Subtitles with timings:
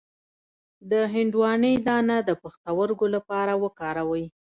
[0.91, 4.25] د هندواڼې دانه د پښتورګو لپاره وکاروئ